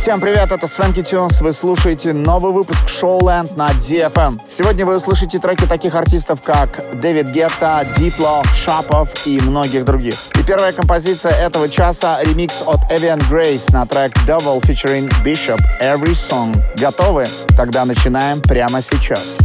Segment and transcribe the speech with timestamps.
[0.00, 1.42] Всем привет, это Свенки Тюнс.
[1.42, 4.40] Вы слушаете новый выпуск Showland на DFM.
[4.48, 10.14] Сегодня вы услышите треки таких артистов, как Дэвид Гетта, Дипло, Шапов и многих других.
[10.38, 16.12] И первая композиция этого часа— ремикс от Evian Grace на трек Devil featuring Bishop Every
[16.12, 16.58] Song.
[16.76, 17.26] Готовы?
[17.54, 19.36] Тогда начинаем прямо сейчас.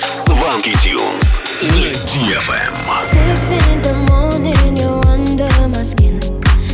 [0.00, 2.72] Свенки Тюнс на DFM.
[3.10, 6.18] Six in the morning, you're under my skin.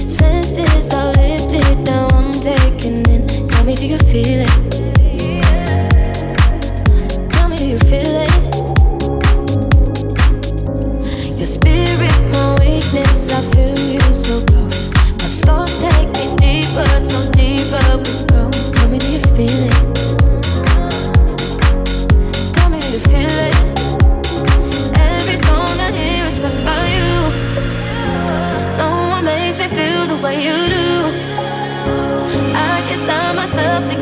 [0.08, 1.17] Senses are
[3.68, 4.97] me, do you feel it?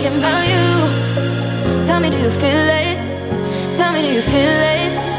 [0.09, 1.85] thinking about you.
[1.85, 3.77] Tell me, do you feel it?
[3.77, 5.16] Tell me, do you feel it?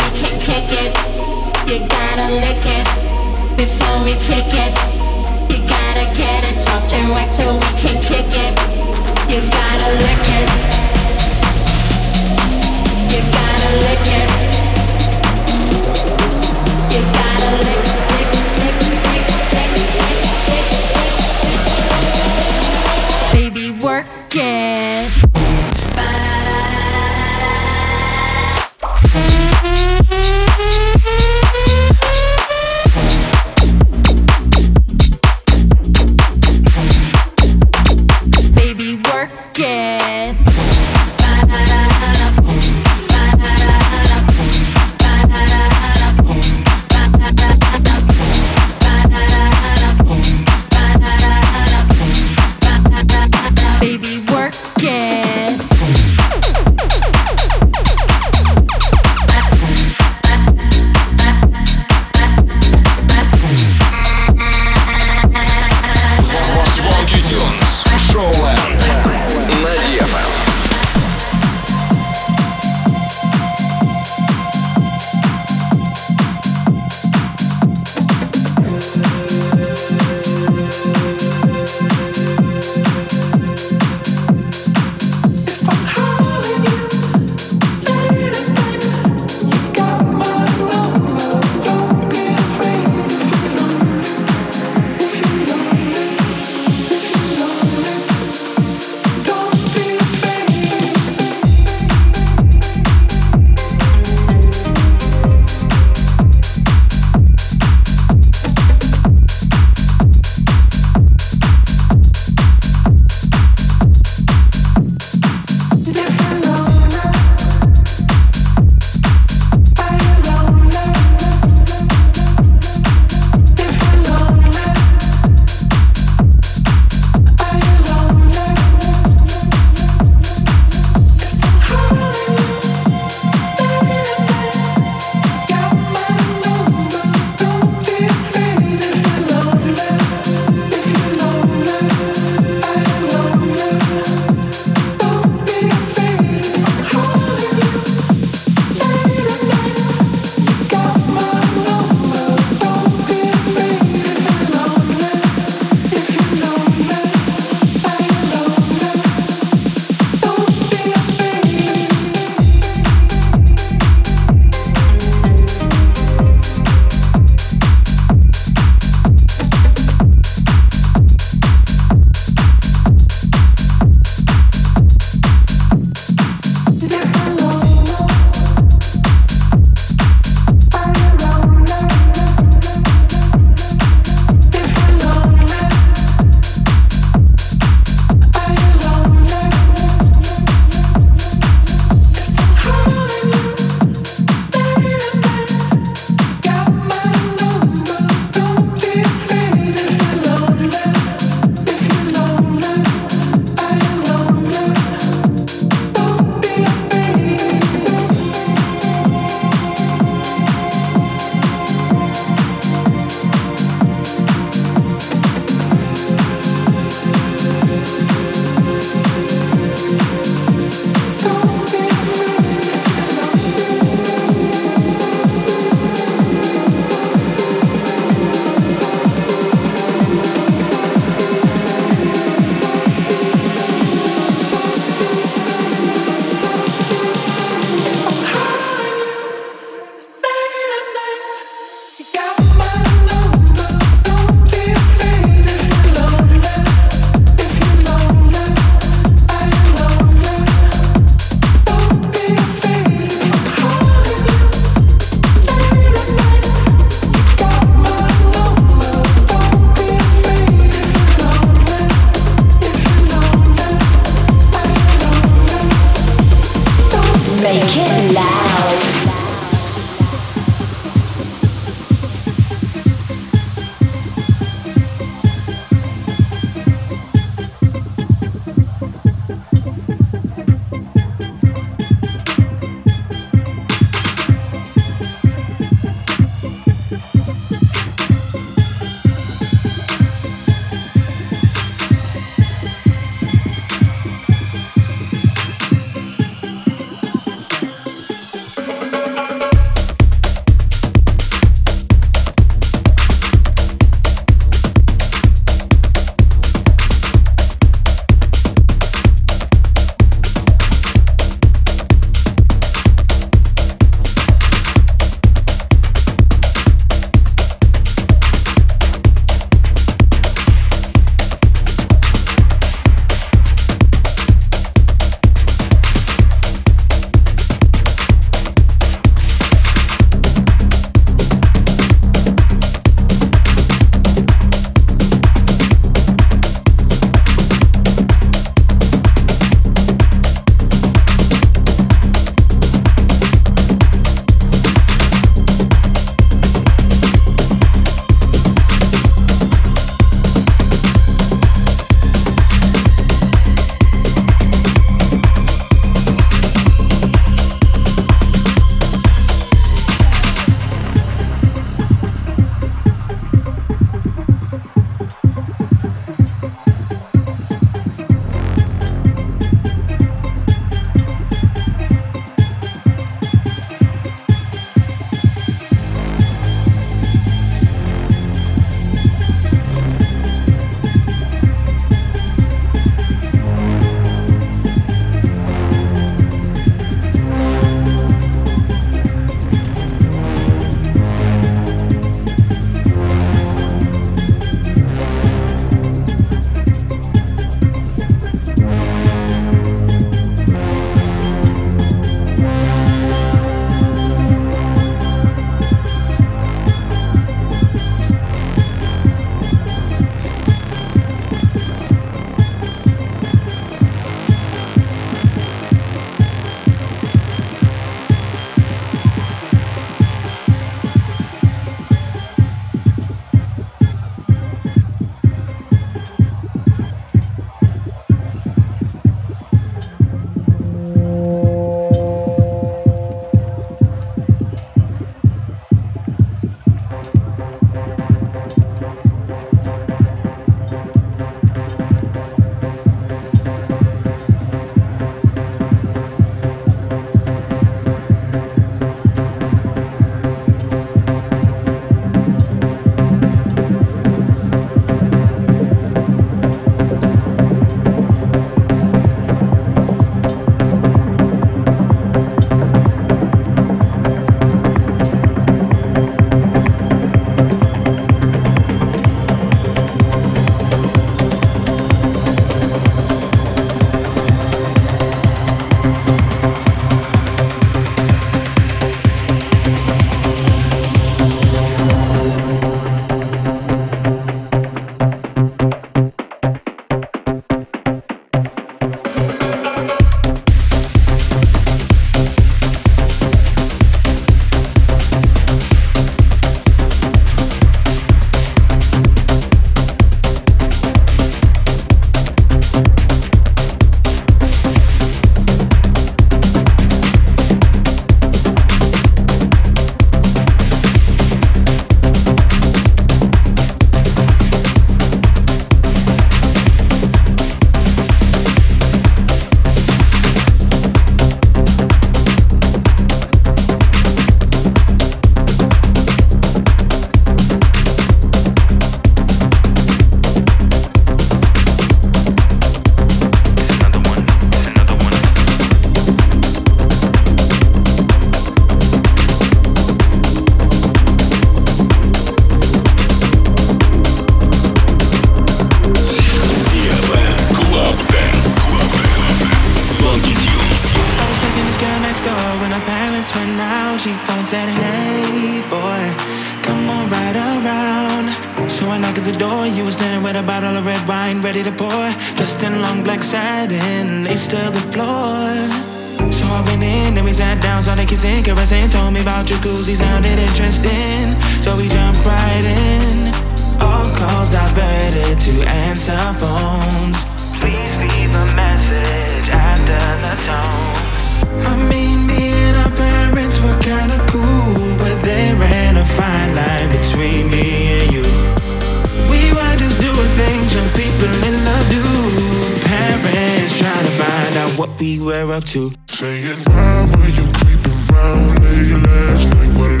[595.01, 595.91] we were up to.
[596.09, 599.73] Saying, why were you creeping round late last night?
[599.79, 600.00] What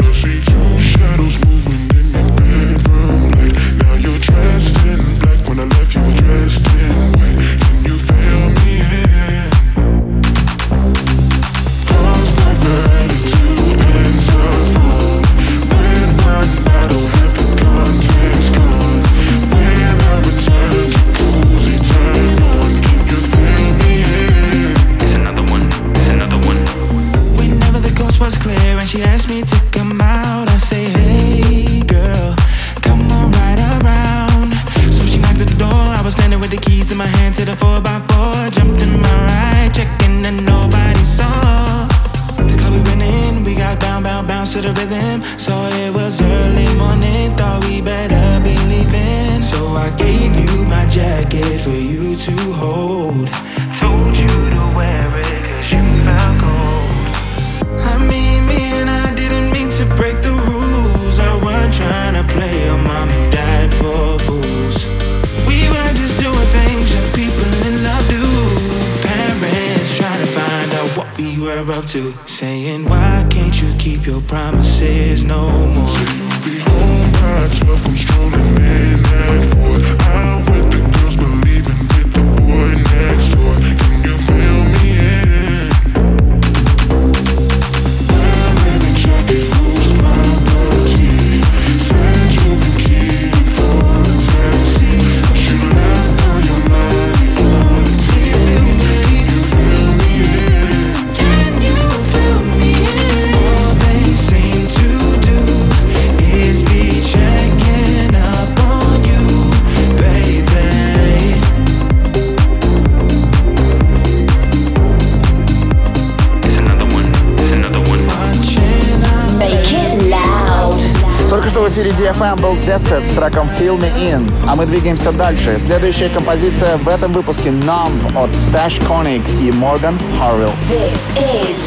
[122.01, 124.27] DFM был Desert с треком Feel Me In.
[124.47, 125.59] А мы двигаемся дальше.
[125.59, 130.51] Следующая композиция в этом выпуске Numb от Stash Koenig и Morgan Harwell.
[130.67, 131.59] This is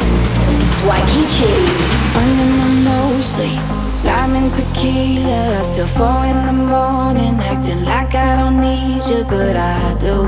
[0.59, 1.95] Swaggy Cheese.
[4.03, 9.55] I'm in tequila till four in the morning, acting like I don't need you, but
[9.55, 10.27] I do.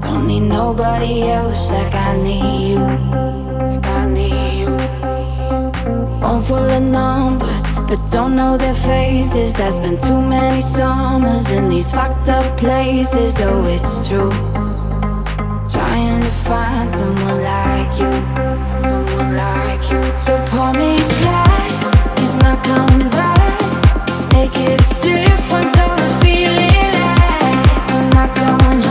[0.00, 2.78] Don't need nobody else like I need you.
[2.78, 4.78] Like I need you.
[6.20, 7.67] Phone full of numbers.
[7.88, 9.58] but don't know their faces.
[9.58, 13.40] I spent too many summers in these fucked up places.
[13.40, 14.30] Oh, it's true.
[15.72, 18.12] Trying to find someone like you,
[18.78, 20.02] someone like you.
[20.20, 21.88] So pour me glass,
[22.20, 24.32] it's not coming right.
[24.34, 27.92] Make it a stiff one so the feeling lasts.
[27.92, 28.87] I'm not going.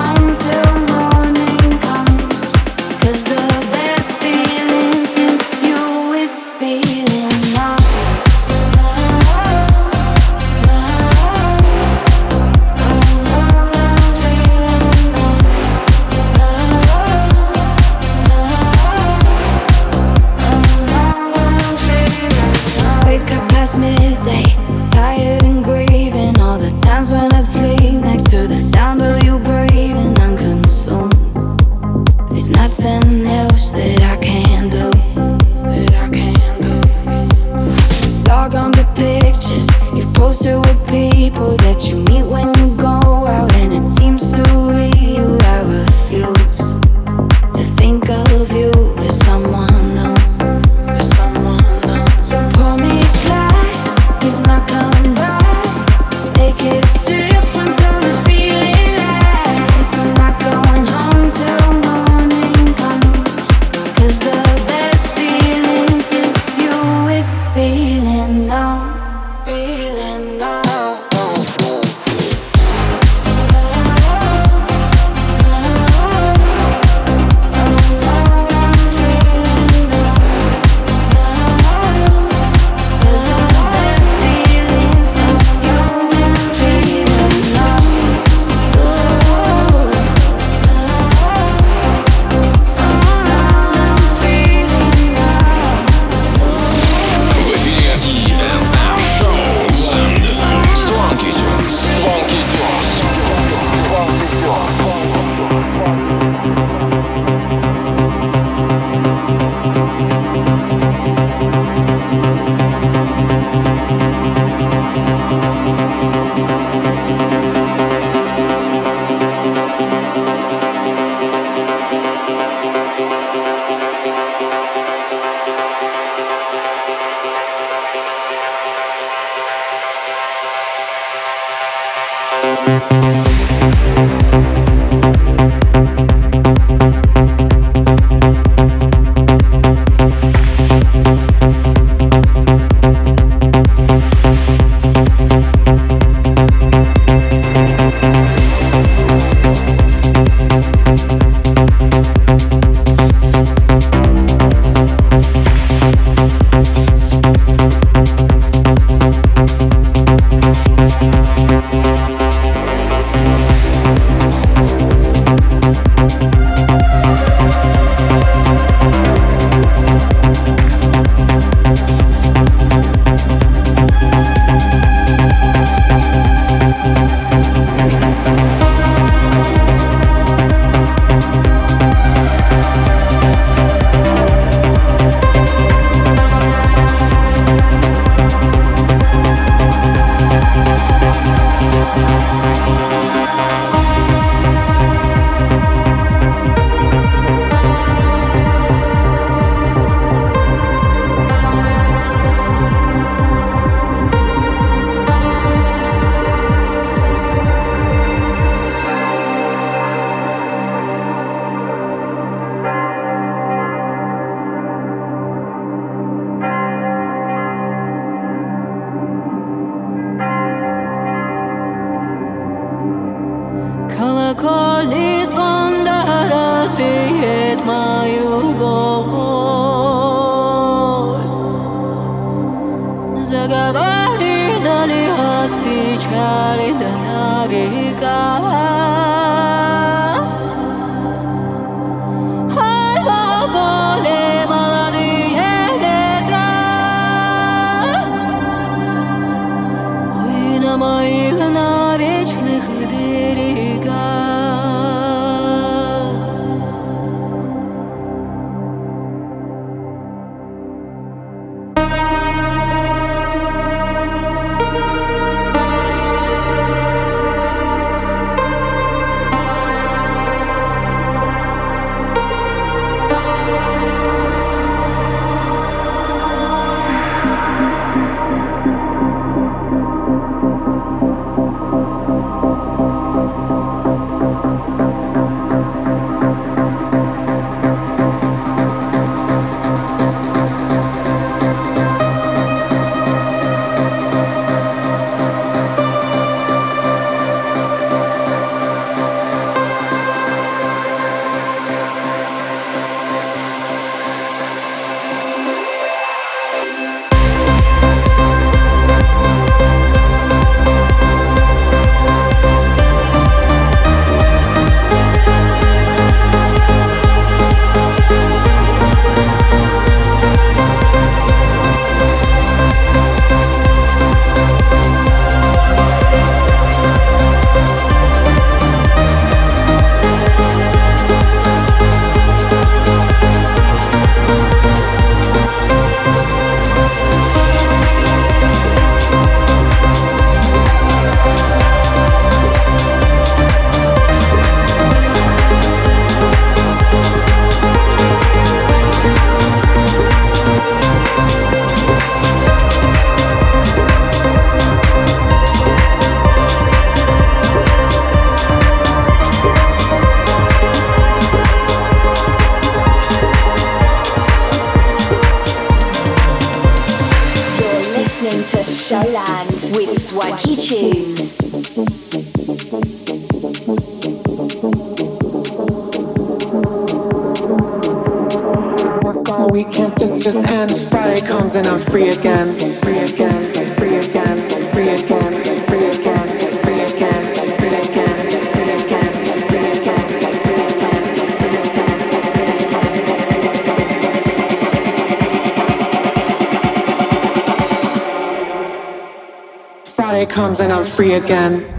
[400.67, 401.76] then I'm free again.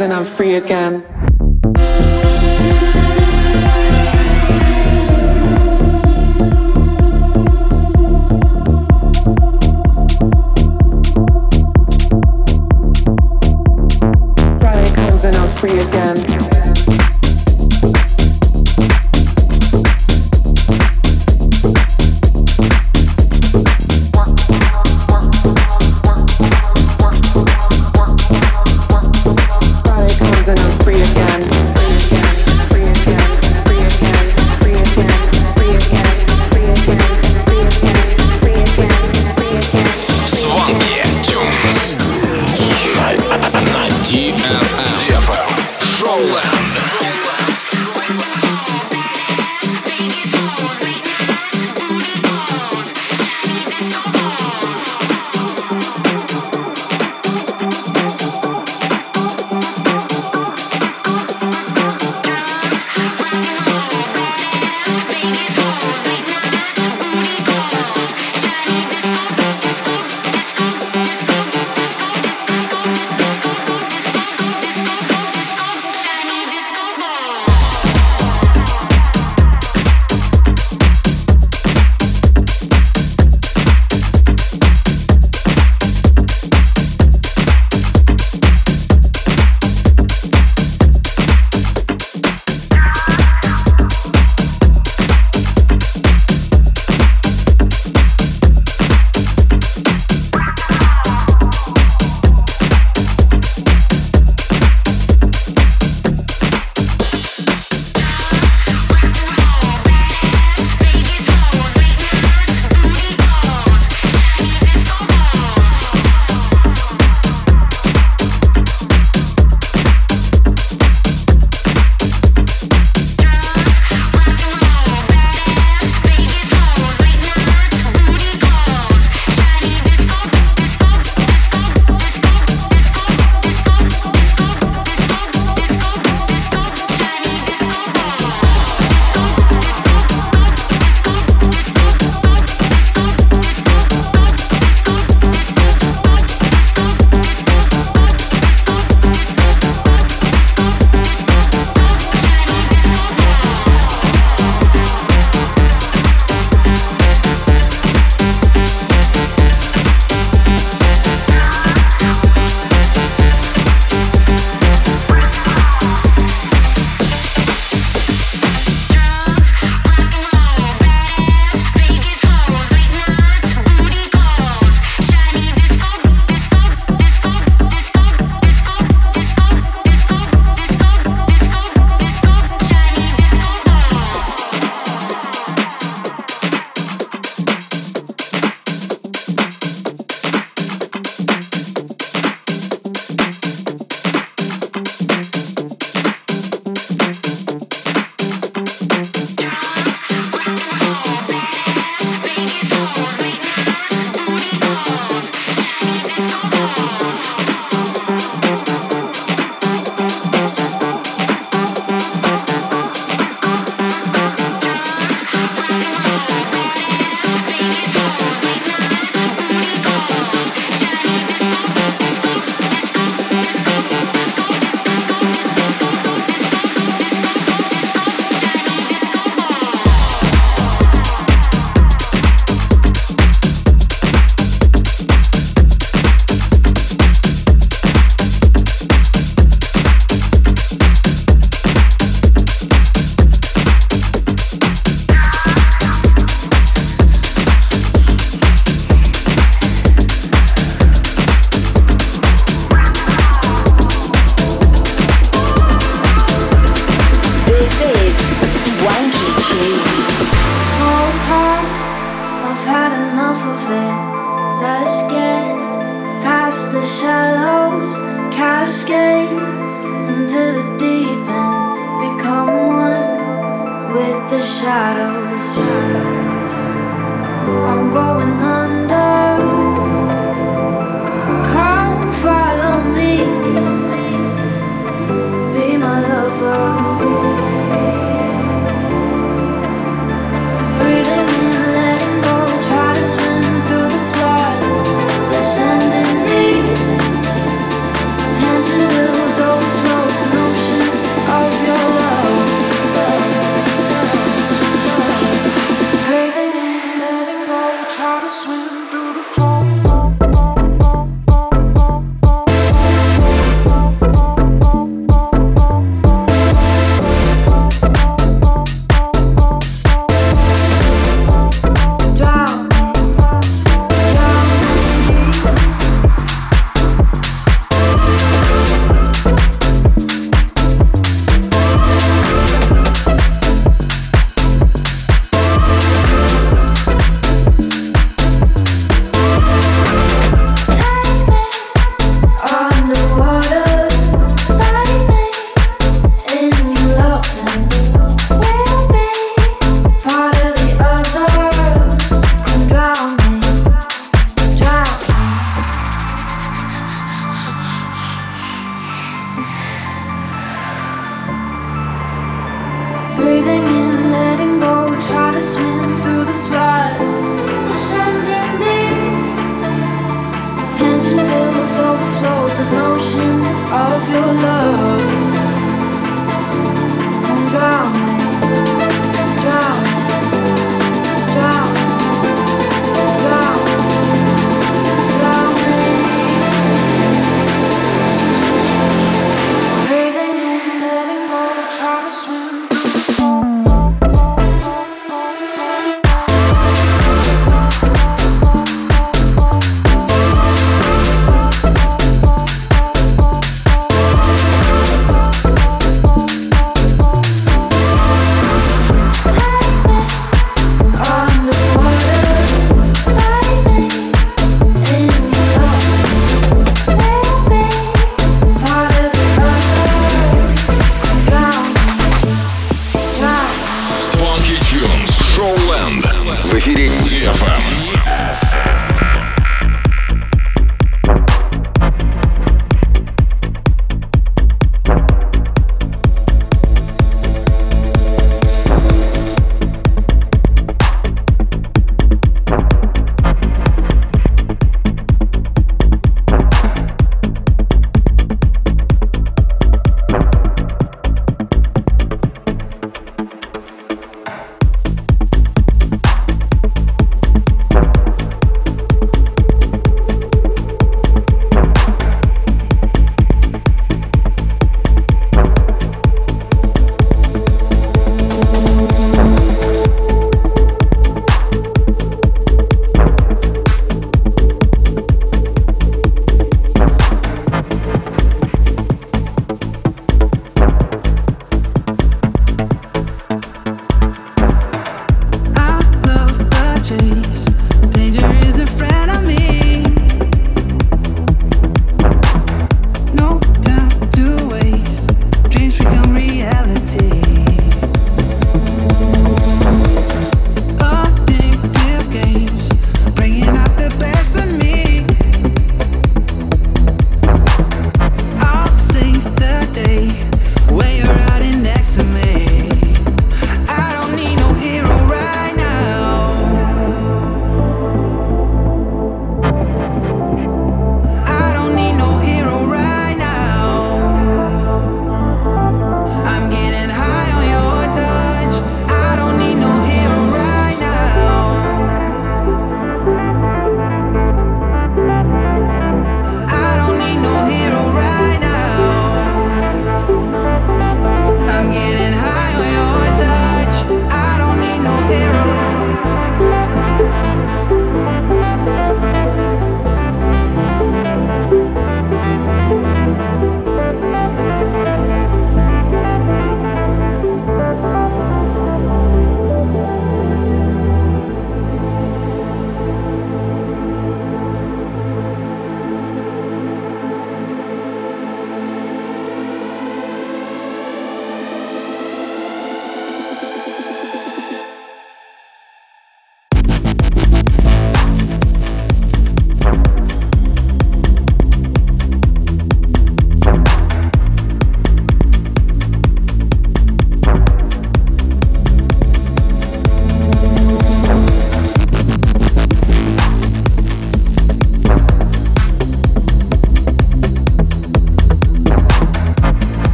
[0.00, 1.19] And I'm free again.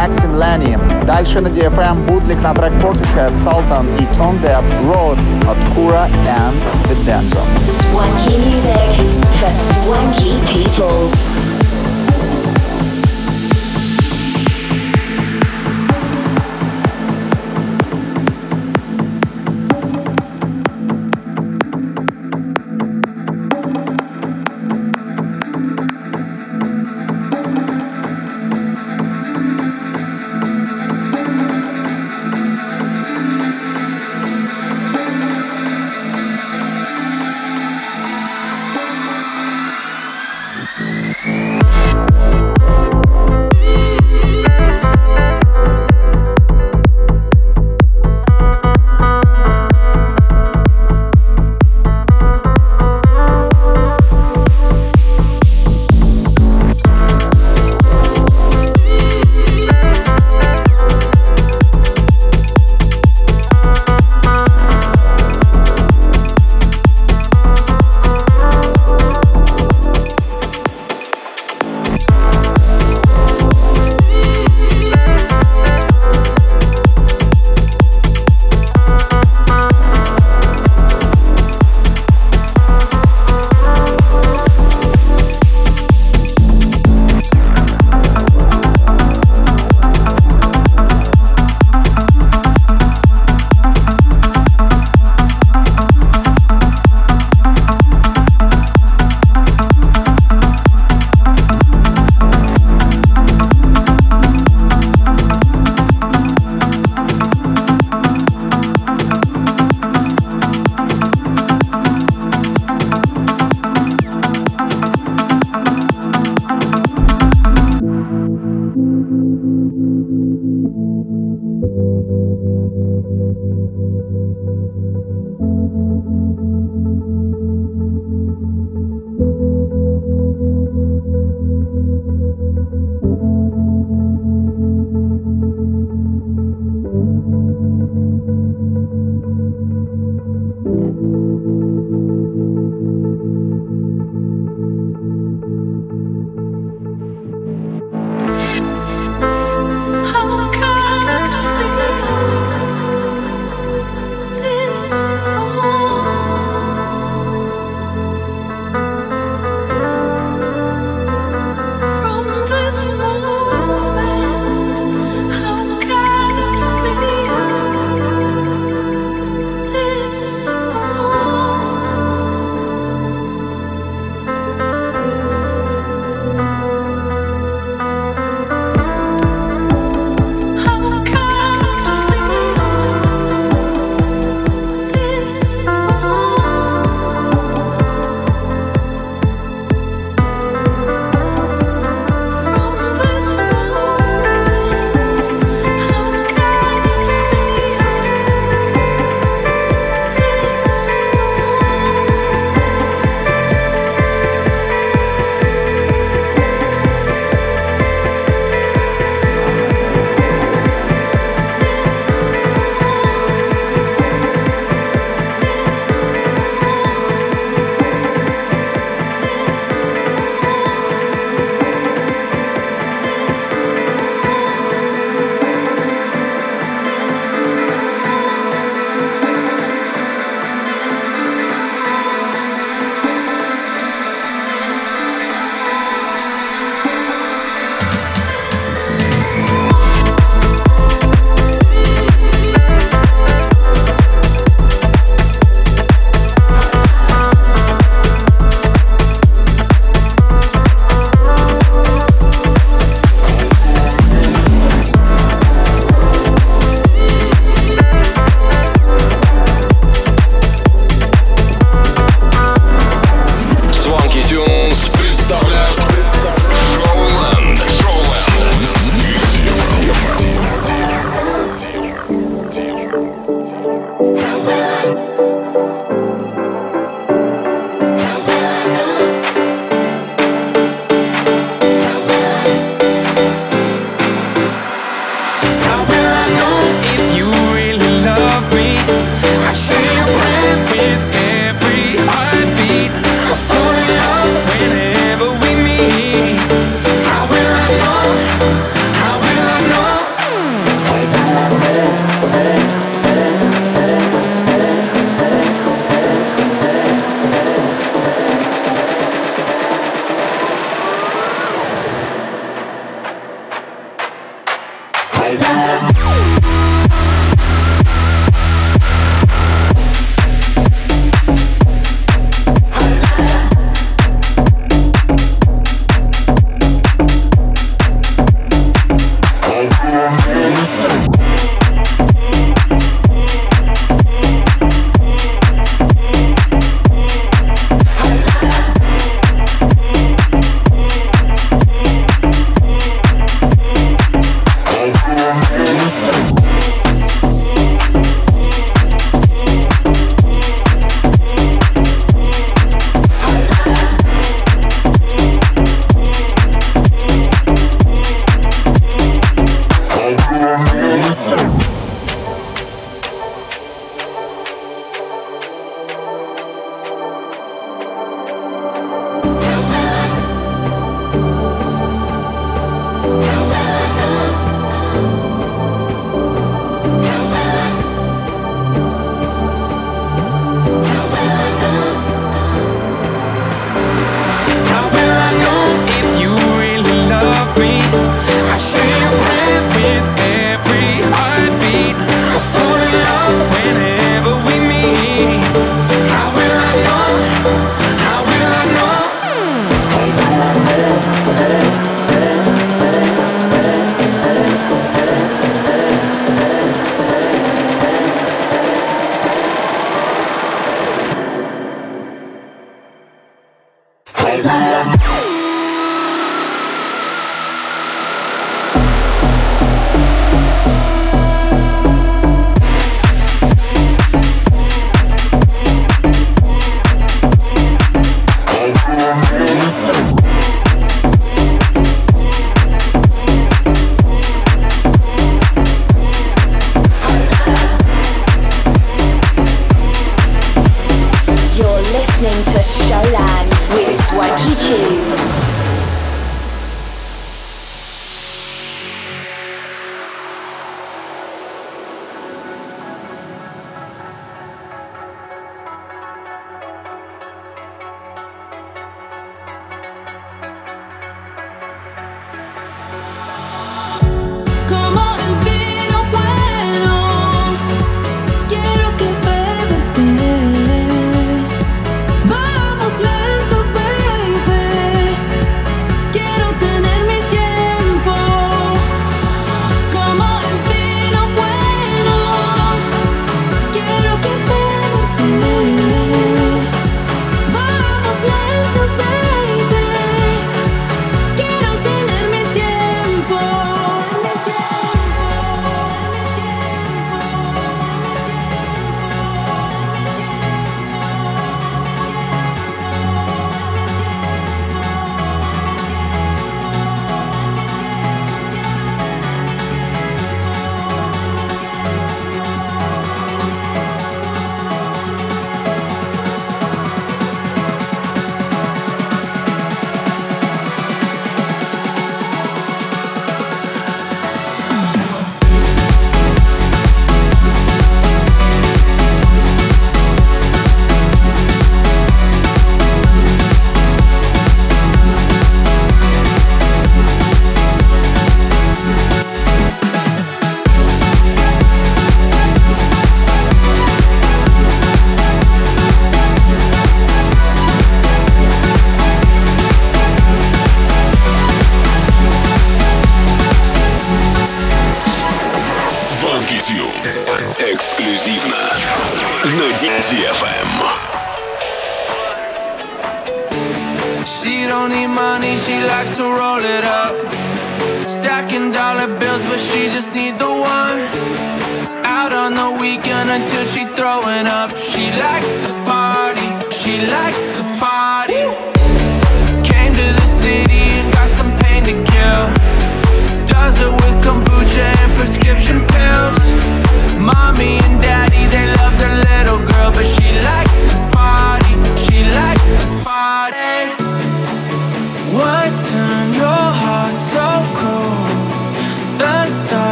[0.00, 1.04] Maxim Lenny.
[1.04, 6.54] Дальше на DFM бутлик на трек Portishead, Sultan и Tone Deaf Roads от Kura and
[6.88, 7.40] The Denzo.
[7.62, 8.90] Swanky music
[9.38, 11.29] for swanky people.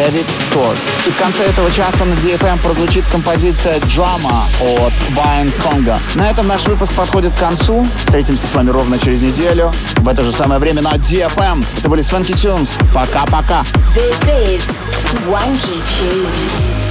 [0.00, 0.78] Дэвид Торт.
[1.06, 5.98] И в конце этого часа на DFM прозвучит композиция Drama от Вайн Конга.
[6.14, 7.86] На этом наш выпуск подходит к концу.
[8.06, 9.70] Встретимся с вами ровно через неделю.
[9.96, 11.62] В это же самое время на DFM.
[11.76, 12.70] Это были Swanky Tunes.
[12.94, 13.62] Пока-пока.
[13.94, 16.89] This is Swanky Tunes.